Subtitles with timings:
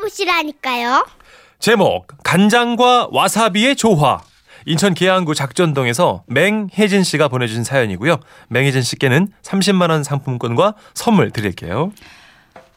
[0.00, 1.06] 만나보시라니까요.
[1.58, 4.20] 제목 간장과 와사비의 조화.
[4.66, 8.20] 인천 계양구 작전동에서 맹혜진 씨가 보내주신 사연이고요.
[8.48, 11.92] 맹혜진 씨께는 30만 원 상품권과 선물 드릴게요.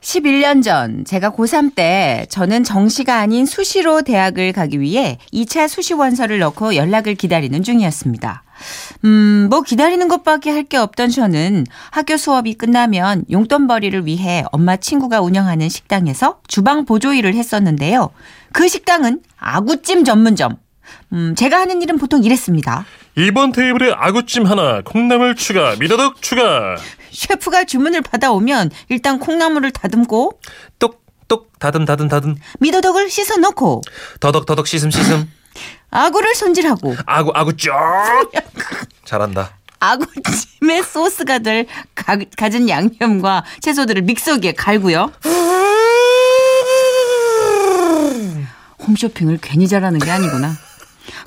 [0.03, 6.39] 11년 전 제가 고3 때 저는 정시가 아닌 수시로 대학을 가기 위해 2차 수시 원서를
[6.39, 8.43] 넣고 연락을 기다리는 중이었습니다.
[9.05, 15.21] 음, 뭐 기다리는 것밖에 할 게 없던 저는 학교 수업이 끝나면 용돈벌이를 위해 엄마 친구가
[15.21, 18.09] 운영하는 식당에서 주방 보조 일을 했었는데요.
[18.53, 20.57] 그 식당은 아구찜 전문점.
[21.11, 22.85] 음, 제가 하는 일은 보통 이랬습니다.
[23.17, 26.75] 2번 테이블에 아구찜 하나, 콩나물 추가, 미더덕 추가.
[27.11, 30.39] 셰프가 주문을 받아오면 일단 콩나물을 다듬고
[30.79, 32.35] 똑똑 다듬 다듬 다듬.
[32.59, 33.81] 미더덕을 씻어 넣고
[34.19, 35.31] 더덕 더덕 씻음 씻음.
[35.91, 37.71] 아구를 손질하고 아구 아구 쭉.
[39.05, 39.57] 잘한다.
[39.79, 45.11] 아구찜에 소스가 될 가, 가진 양념과 채소들을 믹서기에 갈고요.
[48.87, 50.53] 홈쇼핑을 괜히 잘하는 게 아니구나.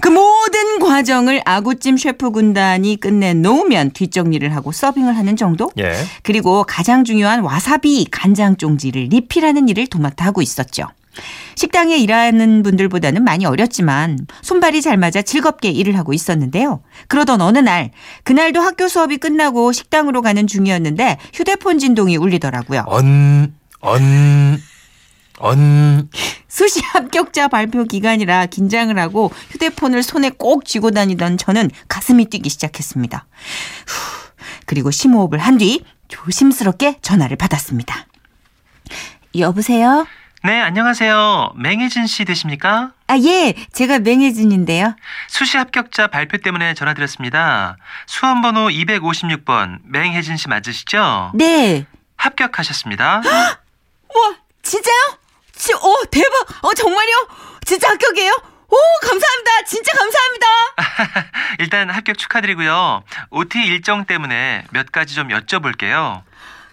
[0.00, 5.70] 그 모든 과정을 아구찜 셰프 군단이 끝내 놓으면 뒷정리를 하고 서빙을 하는 정도?
[5.78, 5.94] 예.
[6.22, 10.86] 그리고 가장 중요한 와사비 간장 종지를 리필하는 일을 도맡아 하고 있었죠.
[11.54, 16.82] 식당에 일하는 분들보다는 많이 어렸지만 손발이 잘 맞아 즐겁게 일을 하고 있었는데요.
[17.08, 17.91] 그러던 어느 날,
[18.24, 22.84] 그날도 학교 수업이 끝나고 식당으로 가는 중이었는데 휴대폰 진동이 울리더라고요.
[22.86, 24.60] 언, 언,
[25.38, 26.08] 언.
[26.48, 33.26] 수시 합격자 발표 기간이라 긴장을 하고 휴대폰을 손에 꼭 쥐고 다니던 저는 가슴이 뛰기 시작했습니다.
[33.86, 34.30] 후,
[34.66, 38.06] 그리고 심호흡을 한 뒤 조심스럽게 전화를 받았습니다.
[39.38, 40.06] 여보세요?
[40.44, 41.54] 네, 안녕하세요.
[41.56, 42.92] 맹혜진 씨 되십니까?
[43.08, 43.54] 아, 예.
[43.72, 44.94] 제가 맹혜진인데요.
[45.28, 47.76] 수시 합격자 발표 때문에 전화드렸습니다.
[48.06, 51.32] 수험번호 256번 맹혜진 씨 맞으시죠?
[51.34, 51.84] 네.
[52.16, 53.22] 합격하셨습니다.
[53.24, 54.94] 와, 진짜요?
[55.56, 56.64] 지, 오, 대박.
[56.64, 57.28] 어, 정말요?
[57.64, 58.32] 진짜 합격이에요?
[58.69, 59.64] 오, 감사합니다.
[59.66, 60.47] 진짜 감사합니다.
[61.60, 63.03] 일단 합격 축하드리고요.
[63.31, 66.22] OT 일정 때문에 몇 가지 좀 여쭤볼게요.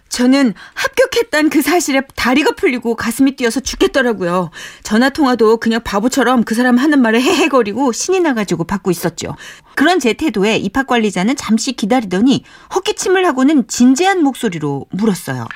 [0.09, 4.51] 저는 합격했단 그 사실에 다리가 풀리고 가슴이 뛰어서 죽겠더라고요.
[4.83, 9.35] 전화 통화도 그냥 바보처럼 그 사람 하는 말에 헤헤거리고 신이 나가지고 받고 있었죠.
[9.73, 12.43] 그런 제 태도에 입학 관리자는 잠시 기다리더니
[12.75, 15.47] 헛기침을 하고는 진지한 목소리로 물었어요.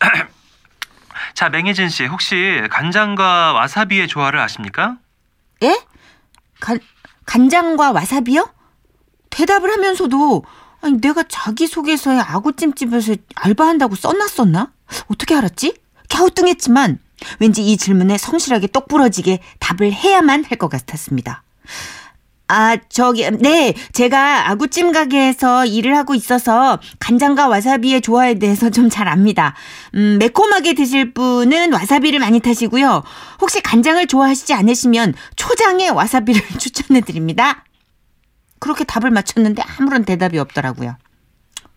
[1.36, 4.96] 자, 맹혜진 씨, 혹시 간장과 와사비의 조화를 아십니까?
[5.62, 5.78] 예?
[6.60, 6.80] 간,
[7.26, 8.48] 간장과 와사비요?
[9.28, 10.44] 대답을 하면서도
[10.80, 14.72] 아니 내가 자기소개서에 아구찜집에서 알바한다고 써놨었나?
[15.10, 15.76] 어떻게 알았지?
[16.08, 17.00] 갸우뚱했지만
[17.40, 21.42] 왠지 이 질문에 성실하게 똑부러지게 답을 해야만 할 것 같았습니다.
[22.48, 29.08] 아, 저기, 네, 제가 아구찜 가게에서 일을 하고 있어서 간장과 와사비의 조화에 대해서 좀 잘
[29.08, 29.54] 압니다.
[29.94, 33.02] 음, 매콤하게 드실 분은 와사비를 많이 타시고요.
[33.40, 37.64] 혹시 간장을 좋아하시지 않으시면 초장에 와사비를 추천해 드립니다.
[38.60, 40.96] 그렇게 답을 맞췄는데 아무런 대답이 없더라고요.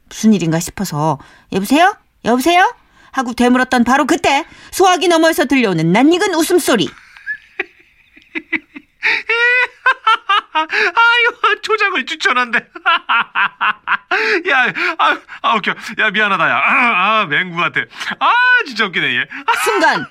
[0.08, 1.18] 무슨 일인가 싶어서
[1.52, 1.96] 여보세요?
[2.25, 2.74] 여보세요?
[3.12, 6.90] 하고 되물었던 바로 그때 소화기 너머에서 들려오는 낯익은 웃음소리.
[10.53, 12.57] 아유, 초장을 추천한대.
[14.49, 15.73] 야, 아, 아, 웃겨.
[15.99, 16.55] 야, 미안하다, 야.
[16.55, 17.81] 아, 아, 맹구 같아.
[18.19, 18.31] 아,
[18.65, 19.25] 진짜 웃기네, 얘.
[19.63, 20.05] 순간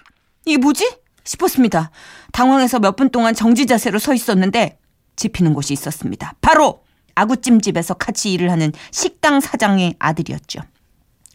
[0.44, 0.97] 이게 뭐지?
[1.25, 1.91] 싶었습니다.
[2.32, 4.78] 당황해서 몇 분 동안 정지 자세로 서 있었는데
[5.16, 6.34] 집히는 곳이 있었습니다.
[6.41, 6.84] 바로
[7.15, 10.60] 아구찜집에서 같이 일을 하는 식당 사장의 아들이었죠.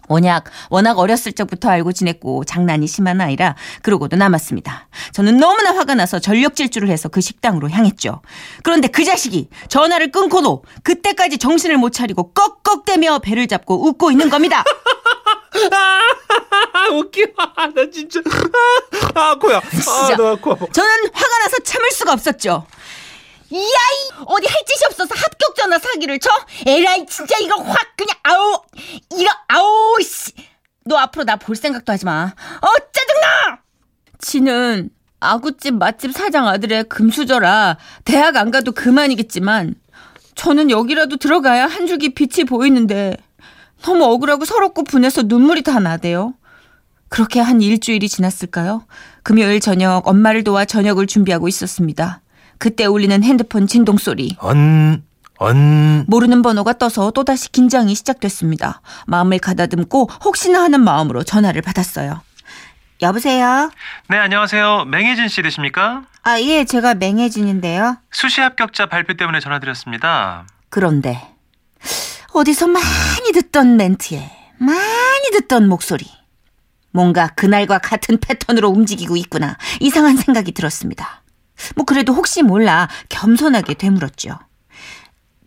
[0.08, 4.88] 워낙 워낙 어렸을 적부터 알고 지냈고 장난이 심한 아이라 그러고도 남았습니다.
[5.12, 8.22] 저는 너무나 화가 나서 전력 질주를 해서 그 식당으로 향했죠.
[8.64, 14.64] 그런데 그 자식이 전화를 끊고도 그때까지 정신을 못 차리고 꺽꺽대며 배를 잡고 웃고 있는 겁니다.
[16.74, 17.22] 아, 웃겨.
[17.56, 18.20] 아, 나 진짜.
[19.14, 19.58] 아, 아 코야.
[19.58, 20.16] 아.
[20.18, 20.56] 나 코.
[20.72, 22.66] 저는 화가 나서 참을 수가 없었죠.
[23.54, 26.30] 야이 어디 할 짓이 없어서 합격 전화 사기를 쳐?
[26.66, 28.62] 에라이 진짜 이거 확 그냥 아우
[29.12, 32.34] 이거 아우 씨너 앞으로 나 볼 생각도 하지 마.
[32.62, 33.60] 어 짜증나.
[34.20, 34.90] 지는
[35.20, 39.76] 아구찜 맛집 사장 아들의 금수저라 대학 안 가도 그만이겠지만
[40.36, 43.16] 저는 여기라도 들어가야 한 줄기 빛이 보이는데
[43.84, 46.34] 너무 억울하고 서럽고 분해서 눈물이 다 나대요.
[47.10, 48.88] 그렇게 한 일주일이 지났을까요?
[49.22, 52.22] 금요일 저녁 엄마를 도와 저녁을 준비하고 있었습니다.
[52.58, 54.36] 그때 울리는 핸드폰 진동 소리.
[54.40, 55.04] 언,
[55.38, 56.06] 언.
[56.08, 58.82] 모르는 번호가 떠서 또다시 긴장이 시작됐습니다.
[59.08, 62.22] 마음을 가다듬고 혹시나 하는 마음으로 전화를 받았어요.
[63.02, 63.70] 여보세요?
[64.08, 64.86] 네, 안녕하세요.
[64.86, 66.04] 맹혜진 씨 되십니까?
[66.24, 67.98] 아, 예, 제가 맹혜진인데요.
[68.12, 70.48] 수시 합격자 발표 때문에 전화드렸습니다.
[70.70, 71.22] 그런데
[72.32, 76.06] 어디서 많이 듣던 멘트에 많이 듣던 목소리.
[76.92, 79.58] 뭔가 그날과 같은 패턴으로 움직이고 있구나.
[79.82, 81.23] 이상한 생각이 들었습니다.
[81.76, 84.40] 뭐 그래도 혹시 몰라 겸손하게 되물었죠.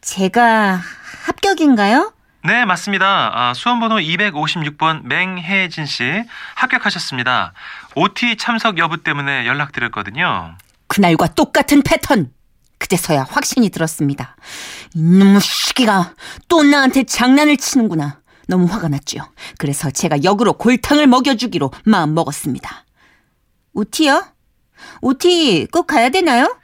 [0.01, 0.81] 제가
[1.27, 2.13] 합격인가요?
[2.45, 3.33] 네, 맞습니다.
[3.35, 6.23] 아, 수험번호 256번 맹혜진 씨
[6.55, 7.53] 합격하셨습니다.
[7.97, 10.57] OT 참석 여부 때문에 연락드렸거든요.
[10.87, 12.31] 그날과 똑같은 패턴.
[12.79, 14.37] 그제서야 확신이 들었습니다.
[14.95, 16.15] 이놈의 시기가
[16.49, 18.21] 또 나한테 장난을 치는구나.
[18.47, 19.27] 너무 화가 났죠.
[19.59, 22.85] 그래서 제가 역으로 골탕을 먹여주기로 마음 먹었습니다.
[23.73, 24.25] 오티요?
[25.01, 26.59] 오티 꼭 가야 되나요?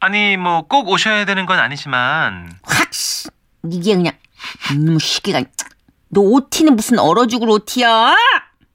[0.00, 3.28] 아니, 뭐 꼭 오셔야 되는 건 아니지만 확, 씨.
[3.70, 4.14] 이게 그냥,
[4.72, 5.42] 이놈의 시키가.
[6.10, 8.14] 너 OT는 무슨 얼어 죽을 OT야?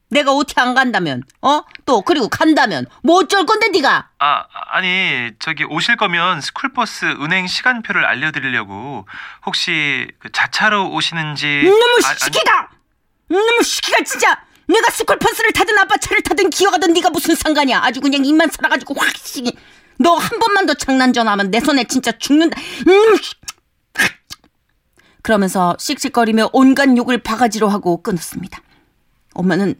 [0.10, 1.62] 내가 OT 안 간다면, 어?
[1.86, 8.06] 또, 그리고 간다면, 뭐 어쩔 건데, 네가 아, 아니, 저기 오실 거면 스쿨버스 운행 시간표를
[8.06, 9.08] 알려드리려고
[9.46, 11.64] 혹시 그 자차로 오시는지
[12.04, 12.70] 아, 아니- 시키가!
[13.32, 14.40] 이놈의 시키가 진짜!
[14.68, 17.82] 내가 스쿨버스를 타든 아빠 차를 타든 기어가든 네가 무슨 상관이야.
[17.84, 19.56] 아주 그냥 입만 살아가지고 확 시키.
[19.98, 22.60] 너 한 번만 더 장난 전화하면 내 손에 진짜 죽는다.
[23.22, 23.34] 시-
[25.22, 28.62] 그러면서 씩씩거리며 온갖 욕을 바가지로 하고 끊었습니다.
[29.34, 29.76] 엄마는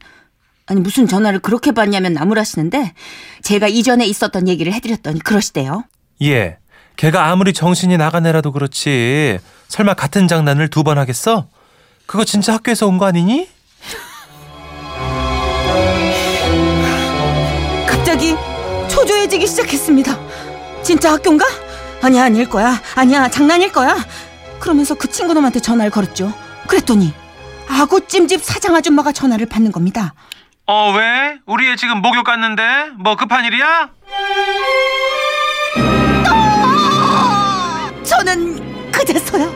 [0.66, 2.94] 아니 무슨 전화를 그렇게 받냐면 나무라시는데
[3.42, 5.84] 제가 이전에 있었던 얘기를 해드렸더니 그러시대요.
[6.22, 6.58] 예.
[6.96, 9.40] 걔가 아무리 정신이 나간 애라도 그렇지.
[9.68, 11.48] 설마 같은 장난을 두 번 하겠어?
[12.06, 13.50] 그거 진짜 학교에서 온 거 아니니?
[19.34, 20.20] 초조해지기 시작했습니다.
[20.84, 21.46] 진짜 학교인가?
[22.02, 22.80] 아니야, 아닐 거야.
[22.96, 23.96] 아니야, 장난일 거야.
[24.60, 26.32] 그러면서 그 친구 놈한테 전화를 걸었죠.
[26.68, 27.14] 그랬더니
[27.68, 30.14] 아구찜집 사장 아줌마가 전화를 받는 겁니다.
[30.68, 31.40] 어, 왜?
[31.46, 32.92] 우리 애 지금 목욕 갔는데?
[32.98, 33.90] 뭐 급한 일이야?
[38.04, 39.50] 저는 그제서야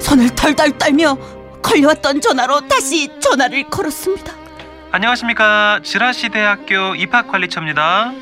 [0.00, 1.16] 손을 덜덜 떨며
[1.62, 4.32] 걸려왔던 전화로 다시 전화를 걸었습니다.
[4.90, 5.80] 안녕하십니까.
[5.82, 8.12] 지라시 대학교 입학관리처입니다.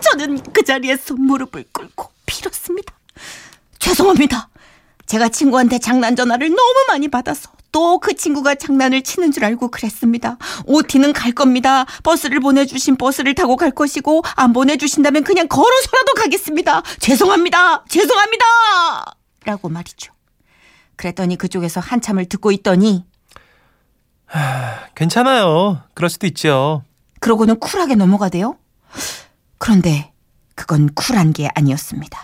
[0.00, 2.94] 저는 그 자리에서 무릎을 꿇고 빌었습니다.
[3.78, 4.48] 죄송합니다.
[5.06, 10.38] 제가 친구한테 장난 전화를 너무 많이 받아서 또 그 친구가 장난을 치는 줄 알고 그랬습니다.
[10.64, 11.84] 오티는 갈 겁니다.
[12.04, 16.82] 버스를 보내주신 버스를 타고 갈 것이고 안 보내주신다면 그냥 걸어서라도 가겠습니다.
[17.00, 17.84] 죄송합니다.
[17.88, 18.44] 죄송합니다.
[19.44, 20.12] 라고 말이죠.
[20.96, 23.04] 그랬더니 그쪽에서 한참을 듣고 있더니
[24.94, 25.82] 괜찮아요.
[25.92, 26.82] 그럴 수도 있죠.
[27.26, 28.56] 그러고는 쿨하게 넘어가대요.
[29.58, 30.12] 그런데
[30.54, 32.20] 그건 쿨한 게 아니었습니다.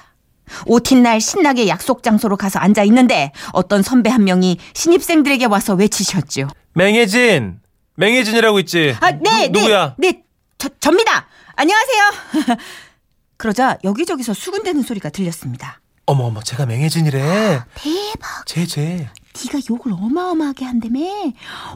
[0.64, 6.46] 오틴 날 신나게 약속 장소로 가서 앉아 있는데 어떤 선배 한 명이 신입생들에게 와서 외치셨죠.
[6.74, 7.58] 맹혜진!
[7.96, 8.94] 맹혜진이라고 있지.
[9.00, 9.96] 아, 네, 누, 누구야?
[9.98, 10.22] 네, 네,
[10.56, 11.26] 저, 접니다.
[11.56, 12.56] 안녕하세요.
[13.38, 15.80] 그러자 여기저기서 수군대는 소리가 들렸습니다.
[16.06, 17.64] 어머, 어머, 제가 맹혜진이래.
[17.74, 19.10] 대박, 쟤, 쟤.
[19.34, 21.00] 네가 욕을 어마어마하게 한다며.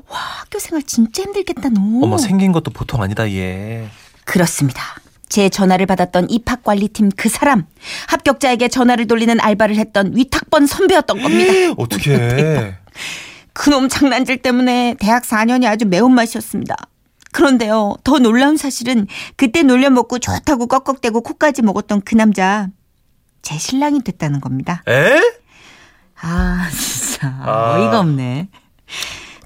[0.08, 1.80] 와, 학교 생활 진짜 힘들겠다, 너.
[2.02, 3.88] 어머, 생긴 것도 보통 아니다, 얘.
[4.24, 4.82] 그렇습니다.
[5.28, 7.66] 제 전화를 받았던 입학관리팀 그 사람
[8.08, 11.74] 합격자에게 전화를 돌리는 알바를 했던 위탁번 선배였던 겁니다.
[11.76, 12.74] 어떻게
[13.52, 16.76] 그놈 장난질 때문에 대학 4년이 아주 매운맛이었습니다.
[17.32, 19.06] 그런데요, 더 놀라운 사실은
[19.36, 22.68] 그때 놀려먹고 좋다고 꺽꺽대고 코까지 먹었던 그 남자
[23.42, 24.82] 제 신랑이 됐다는 겁니다.
[24.88, 25.20] 에?
[26.20, 26.68] 아
[27.16, 27.74] 진짜 아.
[27.76, 28.48] 어이가 없네.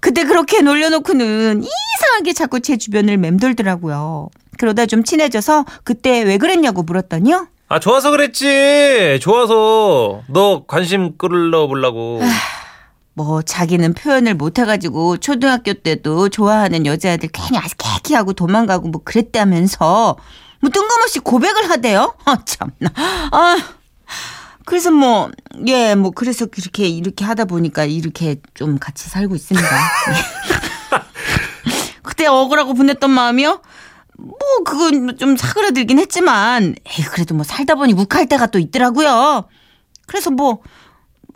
[0.01, 4.31] 그때 그렇게 놀려놓고는 이상하게 자꾸 제 주변을 맴돌더라고요.
[4.59, 7.49] 그러다 좀 친해져서 그때 왜 그랬냐고 물었더니요.
[7.69, 9.21] 아, 좋아서 그랬지.
[9.23, 10.23] 좋아서.
[10.29, 12.21] 너 관심 끌어보려고.
[13.15, 20.17] 뭐 자기는 표현을 못해가지고 초등학교 때도 좋아하는 여자애들 괜히 아스케키 하고 도망가고 뭐 그랬다면서
[20.61, 22.15] 뭐 뜬금없이 고백을 하대요.
[22.25, 22.91] 아 참나.
[23.31, 23.57] 아
[24.71, 25.31] 그래서 뭐
[25.67, 29.69] 예 뭐 그래서 그렇게 이렇게 하다 보니까 이렇게 좀 같이 살고 있습니다.
[32.05, 33.63] 그때 억울하고 분했던 마음이요.
[34.17, 39.49] 뭐 그건 좀 사그라들긴 했지만 에이 그래도 뭐 살다 보니 욱할 때가 또 있더라고요.
[40.07, 40.63] 그래서 뭐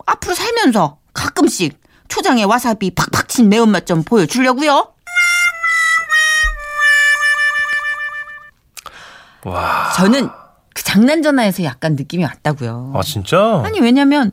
[0.05, 1.77] 앞으로 살면서 가끔씩
[2.07, 4.93] 초장에 와사비 팍팍 친 매운맛 좀 보여주려고요.
[9.43, 9.91] 와.
[9.97, 10.29] 저는
[10.75, 12.91] 그 장난 전화에서 약간 느낌이 왔다고요.
[12.95, 13.61] 아, 진짜?
[13.65, 14.31] 아니 왜냐면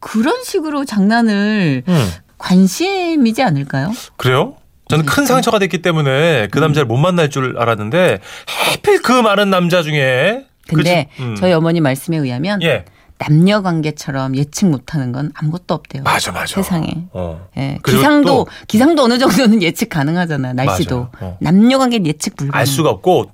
[0.00, 2.06] 그런 식으로 장난을 응.
[2.38, 3.92] 관심이지 않을까요?
[4.16, 4.56] 그래요?
[4.88, 9.82] 저는 큰 상처가 됐기 때문에 그 남자를 못 만날 줄 알았는데 하필 그 많은 남자
[9.82, 11.34] 중에 근데 그 지- 음.
[11.36, 12.84] 저희 어머니 말씀에 의하면 예
[13.18, 16.02] 남녀 관계처럼 예측 못하는 건 아무것도 없대요.
[16.04, 16.86] 맞아 맞아 세상에.
[17.12, 17.48] 어.
[17.56, 20.52] 예, 그리고 기상도 또 기상도 어느 정도는 예측 가능하잖아.
[20.52, 21.10] 날씨도 맞아요.
[21.20, 21.38] 어.
[21.40, 22.58] 남녀 관계 예측 불가능.
[22.58, 23.32] 알 수가 없고 다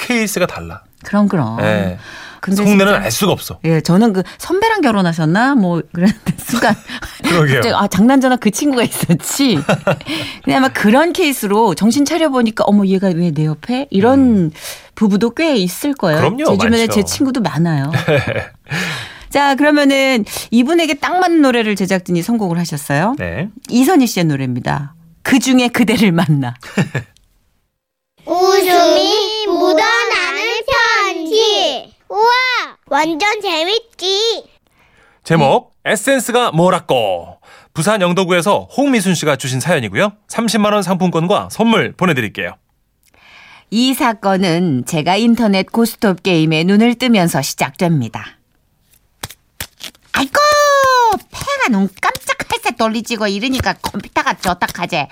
[0.00, 0.82] 케이스가 달라.
[1.04, 1.58] 그럼 그럼.
[1.60, 1.98] 예.
[2.40, 3.60] 근데 속내는 진짜- 알 수가 없어.
[3.64, 6.74] 예, 저는 그 선배랑 결혼하셨나 뭐 그랬는데 순간
[7.22, 7.56] 그러게요.
[7.60, 9.58] 갑자기 아 장난전화 그 친구가 있었지.
[10.42, 14.50] 그냥 막 그런 케이스로 정신 차려 보니까 어머 얘가 왜 내 옆에 이런
[14.96, 16.18] 부부도 꽤 있을 거예요.
[16.18, 16.36] 음.
[16.36, 16.92] 그럼요, 제 주변에 많죠.
[16.94, 17.92] 제 친구도 많아요.
[19.30, 23.14] 자 그러면은 이분에게 딱 맞는 노래를 제작진이 선곡을 하셨어요.
[23.18, 23.48] 네.
[23.70, 24.94] 이선희 씨의 노래입니다.
[25.22, 26.54] 그 중에 그대를 만나.
[28.32, 31.94] 웃음이 묻어나는 편지.
[32.08, 32.30] 우와,
[32.86, 34.44] 완전 재밌지.
[35.22, 37.38] 제목 에센스가 뭐라고
[37.74, 40.12] 부산 영도구에서 홍미순 씨가 주신 사연이고요.
[40.28, 42.54] 30만 원 상품권과 선물 보내드릴게요.
[43.70, 48.38] 이 사건은 제가 인터넷 고스톱 게임에 눈을 뜨면서 시작됩니다.
[50.12, 50.32] 아이고
[51.30, 52.21] 폐가 깜짝 헬셋
[52.86, 55.08] 돌리지고 이러니까 컴퓨터가 좋다카제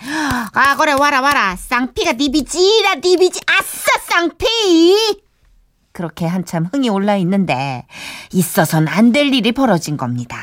[0.55, 1.55] 아 그래 와라 와라.
[1.57, 3.41] 쌍피가 니비지라 니비지.
[3.47, 5.23] 아싸 쌍피!
[5.93, 7.87] 그렇게 한참 흥이 올라 있는데
[8.33, 10.37] 있어선 안 될 일이 벌어진 겁니다.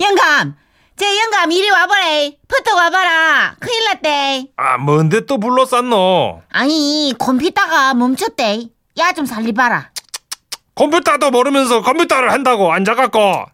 [0.00, 0.56] 영감!
[0.96, 2.36] 제 영감 이리 와보래.
[2.48, 3.56] 붙어 와봐라.
[3.60, 4.46] 큰일 났대.
[4.56, 6.42] 아 뭔데 또 불러쌌노?
[6.50, 8.66] 아니 컴퓨터가 멈췄대.
[8.98, 9.90] 야 좀 살리봐라.
[10.74, 13.44] 컴퓨터도 모르면서 컴퓨터를 한다고 앉아갖고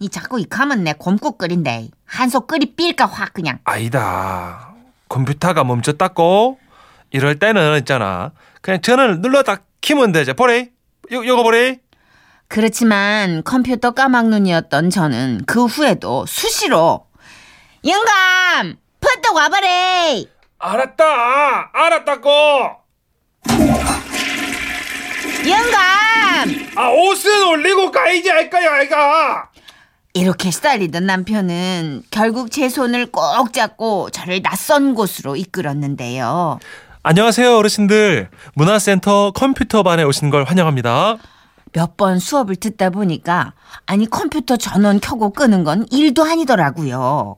[0.00, 4.72] 이 자꾸 이카면 내 곰국 끓인대 한속 끓이 삘까 확 그냥 아니다.
[5.08, 6.58] 컴퓨터가 멈췄다고?
[7.10, 8.32] 이럴 때는 있잖아.
[8.60, 10.34] 그냥 전원을 눌렀다 키면 되지.
[10.34, 10.68] 보래.
[11.12, 11.78] 요, 요거 보래.
[12.46, 17.06] 그렇지만 컴퓨터 까막눈이었던 저는 그 후에도 수시로
[17.86, 20.24] 영감 퍼뜩 와버래
[20.58, 21.70] 알았다.
[21.72, 22.30] 알았다고.
[25.48, 29.50] 영감 아 옷은 올리고 가야지 할 거야 아이가.
[30.18, 36.58] 이렇게 시달리던 남편은 결국 제 손을 꼭 잡고 저를 낯선 곳으로 이끌었는데요
[37.04, 38.28] 안녕하세요 어르신들.
[38.54, 41.16] 문화센터 컴퓨터반에 오신 걸 환영합니다.
[41.72, 43.52] 몇 번 수업을 듣다 보니까
[43.86, 47.36] 아니 컴퓨터 전원 켜고 끄는 건 일도 아니더라고요.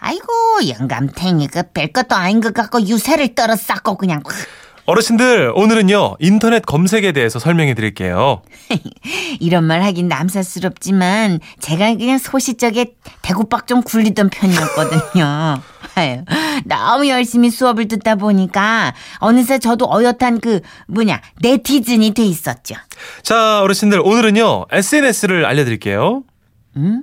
[0.00, 0.26] 아이고
[0.68, 4.22] 영감탱이 그 별 것도 아닌 것 같고 유세를 떨어 쌓고 그냥
[4.88, 8.40] 어르신들 오늘은요 인터넷 검색에 대해서 설명해 드릴게요.
[9.38, 15.60] 이런 말 하긴 남사스럽지만 제가 그냥 소시적에 대구박 좀 굴리던 편이었거든요.
[15.94, 16.24] 아유,
[16.64, 22.74] 너무 열심히 수업을 듣다 보니까 어느새 저도 어엿한 그 뭐냐 네티즌이 돼 있었죠.
[23.22, 26.22] 자 어르신들 오늘은요 SNS를 알려드릴게요.
[26.76, 27.02] 음?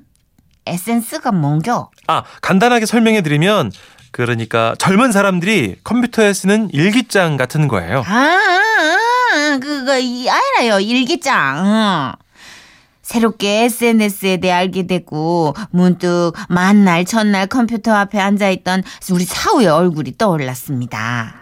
[0.65, 1.91] 에센스가 뭔겨?
[2.07, 3.71] 아, 간단하게 설명해 드리면
[4.15, 8.01] 그러니까 젊은 사람들이 컴퓨터에 쓰는 일기장 같은 거예요.
[8.07, 8.97] 아, 아,
[9.35, 11.65] 아, 그거 이 알아요 일기장.
[11.67, 12.13] 어.
[13.01, 21.35] 새롭게 SNS에 대해 알게 되고 문득 만날 첫날 컴퓨터 앞에 앉아있던 우리 사우의 얼굴이 떠올랐습니다.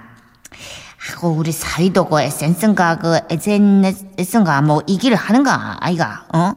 [0.98, 6.54] 하고 우리 사위도 그 SNS인가 그 SNS인가 뭐이 길을 하는가 아이가 어?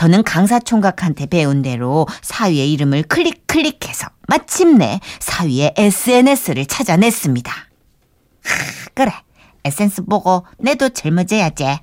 [0.00, 7.52] 저는 강사 총각한테 배운 대로 사위의 이름을 클릭 클릭해서 마침내 사위의 SNS를 찾아냈습니다.
[8.94, 9.12] 그래
[9.62, 11.80] 에센스 보고 내도 젊어져야지.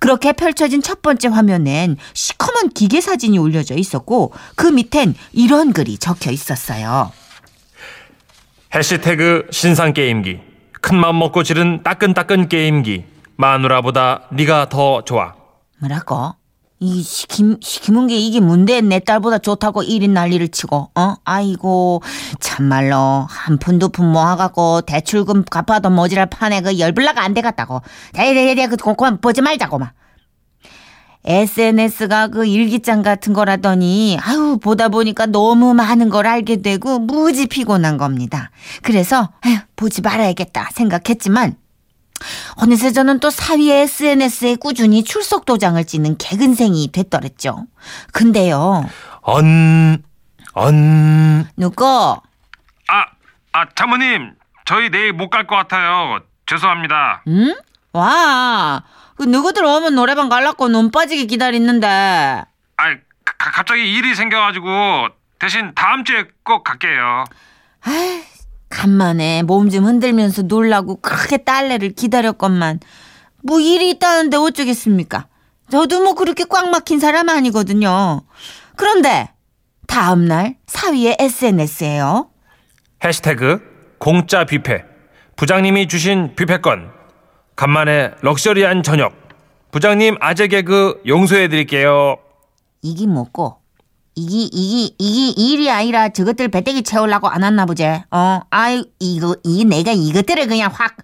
[0.00, 6.32] 그렇게 펼쳐진 첫 번째 화면엔 시커먼 기계 사진이 올려져 있었고 그 밑엔 이런 글이 적혀
[6.32, 7.12] 있었어요.
[8.74, 10.40] 해시태그 신상 게임기.
[10.80, 13.04] 큰맘 먹고 지른 따끈따끈 게임기.
[13.36, 15.34] 마누라보다 네가 더 좋아.
[15.78, 16.41] 뭐라고?
[16.82, 18.80] 이 시킴 시키문 게 이게 뭔데?
[18.80, 21.14] 내 딸보다 좋다고 일인 난리를 치고 어?
[21.24, 22.02] 아이고
[22.40, 23.24] 참말로.
[23.30, 27.82] 한 푼 두 푼 모아갖고 대출금 갚아도 모자랄 판에 그 열불나가 안 되겠다고.
[28.14, 29.92] 대대대대 그 그만 보지 말자고 막.
[31.24, 37.96] SNS가 그 일기장 같은 거라더니 아유 보다 보니까 너무 많은 걸 알게 되고 무지 피곤한
[37.96, 38.50] 겁니다.
[38.82, 41.54] 그래서 아유 보지 말아야겠다 생각했지만
[42.56, 47.66] 어느새 저는 또 사위의 SNS에 꾸준히 출석 도장을 찍는 개근생이 됐더랬죠.
[48.12, 48.88] 근데요,
[49.22, 50.02] 언,
[50.54, 51.48] 언.
[51.56, 51.84] 누구?
[51.86, 53.04] 아,
[53.52, 56.20] 아, 장모님, 저희 내일 못 갈 것 같아요.
[56.46, 57.22] 죄송합니다.
[57.28, 57.54] 응?
[57.92, 58.82] 와,
[59.16, 61.86] 그 누구들 오면 노래방 갈라고 눈 빠지게 기다리는데.
[61.86, 62.84] 아,
[63.24, 67.24] 가- 갑자기 일이 생겨가지고 대신 다음 주에 꼭 갈게요.
[67.84, 68.22] 아이,
[68.72, 72.80] 간만에 몸 좀 흔들면서 놀라고 그렇게 딸내를 기다렸건만
[73.42, 75.28] 뭐 일이 있다는데 어쩌겠습니까?
[75.70, 78.22] 저도 뭐 그렇게 꽉 막힌 사람 아니거든요.
[78.76, 79.28] 그런데
[79.86, 82.30] 다음날 사위의 SNS에요.
[83.04, 83.60] 해시태그
[83.98, 84.84] 공짜 뷔페.
[85.36, 86.90] 부장님이 주신 뷔페권.
[87.56, 89.12] 간만에 럭셔리한 저녁.
[89.70, 92.16] 부장님 아재 개그 용서해 드릴게요.
[92.82, 93.56] 이기 뭐고
[94.14, 98.04] 이기 이기 이기 일이 아니라 저것들 배때기 채우려고 안 왔나 보제.
[98.10, 100.96] 어, 아이 이거 이 내가 이것들을 그냥 확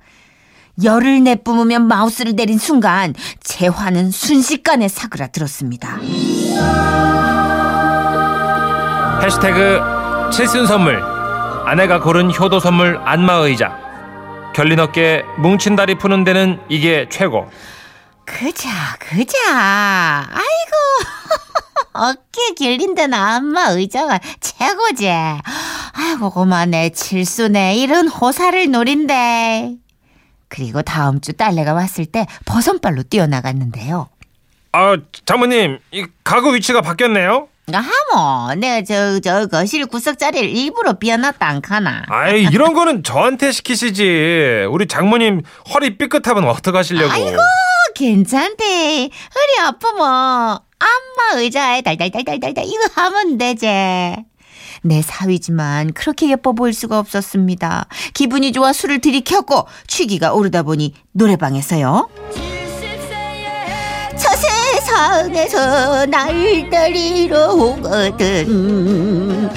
[0.83, 5.99] 열을 내뿜으며 마우스를 내린 순간 제 화는 순식간에 사그라들었습니다.
[9.23, 11.03] 해시태그 칠순 선물
[11.67, 13.77] 아내가 고른 효도 선물 안마의자.
[14.55, 17.49] 결린 어깨 뭉친 다리 푸는 데는 이게 최고.
[18.25, 20.27] 그자 그자.
[20.31, 20.75] 아이고
[21.99, 25.09] 어깨 길린 데는 안마 의자가 최고지.
[25.09, 29.75] 아이고 고마네 칠순에 이런 호사를 노린대.
[30.49, 34.09] 그리고 다음 주 딸내가 왔을 때 버선발로 뛰어나갔는데요.
[34.73, 37.49] 아 장모님 이 가구 위치가 바뀌었네요?
[37.71, 42.03] 하모 내가 저, 저 거실 구석 자리를 일부러 비워놨다 안 카나?
[42.09, 44.67] 아이 이런 거는 저한테 시키시지.
[44.71, 45.43] 우리 장모님
[45.75, 47.13] 허리 삐끗하면 어떡하시려고.
[47.13, 47.37] 아이고
[47.95, 49.11] 괜찮대.
[49.11, 53.67] 허리 아프면 안마 의자에 달달달달달달 이거 하면 되지.
[54.83, 57.87] 내 사위지만 그렇게 예뻐 보일 수가 없었습니다.
[58.15, 62.09] 기분이 좋아 술을 들이켰고 취기가 오르다 보니 노래방에서요.
[64.17, 69.51] 저 세상에서 날 데리러 오거든.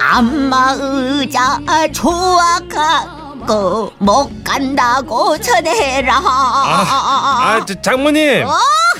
[0.00, 1.60] 안마 의자
[1.92, 6.20] 좋아하고 못 간다고 전해라.
[6.24, 8.46] 아 저, 장모님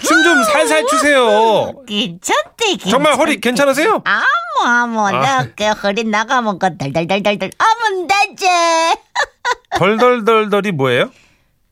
[0.05, 4.03] 춤 좀 살살 추세요 괜찮대 괜찮대 정말 허리 괜찮으세요?
[4.05, 4.25] 아무
[4.65, 5.43] 아무 아.
[5.57, 8.47] 내그 허리 나가면 그 하면 되지
[9.79, 11.11] 덜덜덜덜이 뭐예요?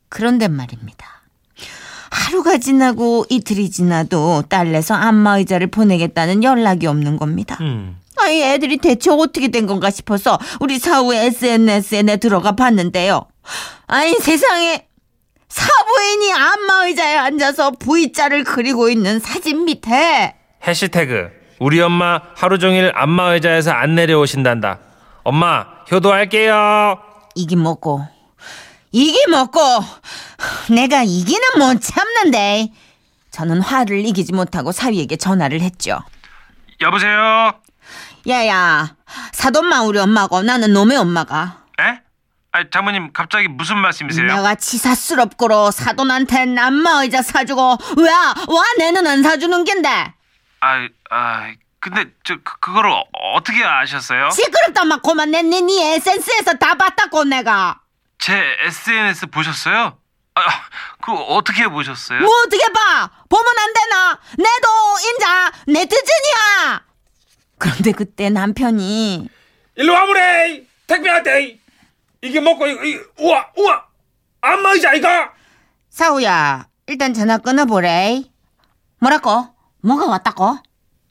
[0.09, 1.21] 그런데 말입니다
[2.09, 7.97] 하루가 지나고 이틀이 지나도 딸내서 안마 의자를 보내겠다는 연락이 없는 겁니다 음.
[8.17, 13.25] 아이 애들이 대체 어떻게 된 건가 싶어서 우리 사후 SNS에 내 들어가 봤는데요.
[13.87, 14.85] 아니 세상에
[15.51, 21.29] 사부인이 안마의자에 앉아서 V자를 그리고 있는 사진 밑에 해시태그
[21.59, 24.79] 우리 엄마 하루 종일 안마 의자에서 안 내려오신단다.
[25.23, 26.97] 엄마 효도할게요.
[27.35, 28.01] 이기 먹고
[28.91, 29.59] 이기 먹고
[30.73, 32.69] 내가 이기는 못 참는데
[33.31, 35.99] 저는 화를 이기지 못하고 사위에게 전화를 했죠.
[36.79, 37.53] 여보세요?
[38.27, 38.95] 야야
[39.33, 41.99] 사돈마 우리 엄마고 나는 놈의 엄마가 에?
[42.53, 44.27] 아, 장모님 갑자기 무슨 말씀이세요?
[44.27, 50.13] 내가 치사스럽고로 사돈한테 안마의자 사주고 왜, 와 내는 안 사주는 겐데
[50.59, 53.03] 아, 아, 근데 저 그, 그걸 어,
[53.35, 54.29] 어떻게 아셨어요?
[54.31, 57.79] 시끄럽다 막 고만 내네 네 에센스에서 다 봤다고 내가
[58.19, 59.97] 제 SNS 보셨어요?
[60.35, 60.41] 아,
[61.01, 62.19] 그 어떻게 보셨어요?
[62.19, 64.67] 뭐 어떻게 봐 보면 안 되나 내도
[65.09, 66.81] 인자 네티즌이야
[67.57, 69.29] 그런데 그때 남편이
[69.75, 70.63] 일로 와보래.
[70.87, 71.57] 택배 왔대.
[72.23, 73.83] 이게 먹고 이거, 이거 우와 우와
[74.41, 75.31] 안마 의자 이가.
[75.89, 78.23] 사우야 일단 전화 끊어보래
[78.99, 79.47] 뭐라고?
[79.81, 80.57] 뭐가 왔다고?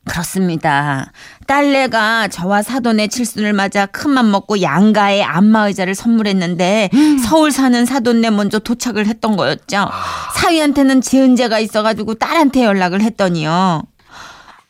[0.09, 1.13] 그렇습니다.
[1.47, 6.91] 딸내가 저와 사돈의 칠순을 맞아 큰맘 먹고 양가에 안마의자를 선물했는데
[7.29, 9.91] 서울 사는 사돈네 먼저 도착을 했던 거였죠.
[10.37, 13.83] 사위한테는 지은재가 있어가지고 딸한테 연락을 했더니요.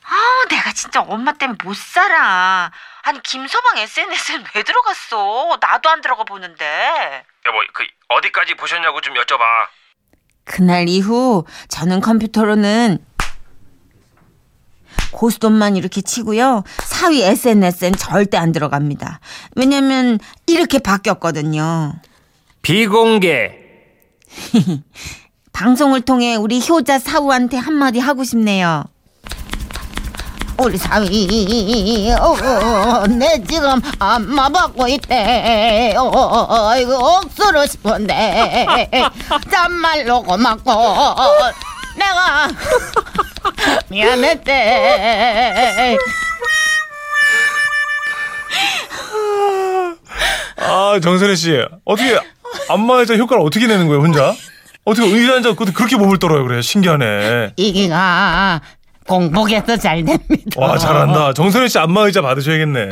[0.03, 2.71] 아우 내가 진짜 엄마 때문에 못 살아.
[3.03, 5.59] 아니 김서방 SNS에 왜 들어갔어?
[5.61, 7.25] 나도 안 들어가 보는데.
[7.47, 9.41] 여보 그 어디까지 보셨냐고 좀 여쭤봐.
[10.45, 13.05] 그날 이후 저는 컴퓨터로는
[15.13, 16.65] 고스톱만 이렇게 치고요.
[16.85, 19.21] 사위 SNS엔 절대 안 들어갑니다.
[19.57, 21.95] 왜냐면 이렇게 바뀌었거든요.
[22.63, 23.57] 비공개.
[25.53, 28.85] 방송을 통해 우리 효자 사우한테 한마디 하고 싶네요.
[30.61, 35.95] 우리 사위, 어, 내 지금 안마 받고 있대.
[35.97, 38.67] 어, 이거 억수로 싶은데.
[39.51, 40.71] 짠말로 고맙고.
[41.97, 42.49] 내가
[43.89, 45.97] 미안했대.
[50.59, 52.19] 아 정선혜 씨 어떻게
[52.69, 54.35] 안마 의자 효과를 어떻게 내는 거예요 혼자?
[54.85, 57.55] 어떻게 의자 앉아 그렇게 몸을 떨어요 그래 신기하네.
[57.57, 58.61] 이기가
[59.11, 60.61] 공복에서 잘 됩니다.
[60.61, 61.33] 와 잘한다.
[61.33, 62.89] 정선혜 씨 안마 의자 받으셔야겠네.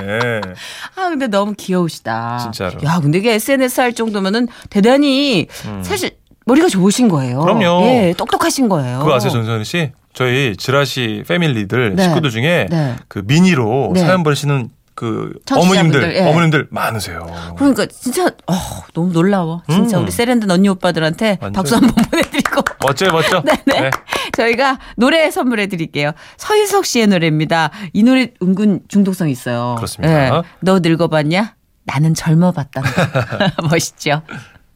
[0.96, 2.38] 아, 근데 너무 귀여우시다.
[2.38, 2.83] 진짜로.
[2.85, 5.46] 야, 근데 이게 SNS 할 정도면은 대단히
[5.83, 6.11] 사실
[6.44, 7.40] 머리가 좋으신 거예요.
[7.40, 7.44] 음.
[7.44, 7.87] 그럼요.
[7.87, 8.98] 예, 똑똑하신 거예요.
[8.98, 9.92] 그거 아세요 정선혜 씨?
[10.12, 12.02] 저희 지라시 패밀리들 네.
[12.04, 12.96] 식구들 중에 네.
[13.07, 14.00] 그 미니로 네.
[14.00, 16.23] 사연 보내시는 그 어머님들 예.
[16.29, 17.25] 어머님들 많으세요.
[17.57, 18.55] 그러니까 진짜 어,
[18.95, 19.63] 너무 놀라워.
[19.71, 20.03] 진짜 음.
[20.03, 21.53] 우리 세련된 언니 오빠들한테 완전.
[21.53, 22.63] 박수 한번 보내드리고.
[22.85, 23.41] 멋져요 멋져.
[23.65, 23.91] 네네.
[24.37, 26.11] 저희가 노래 선물해 드릴게요.
[26.37, 27.71] 서유석 씨의 노래입니다.
[27.93, 29.77] 이 노래 은근 중독성 있어요.
[29.77, 30.39] 그렇습니다.
[30.39, 30.43] 예.
[30.63, 31.55] 너 늙어봤냐?
[31.85, 33.53] 나는 젊어봤단다.
[33.71, 34.23] 멋있죠?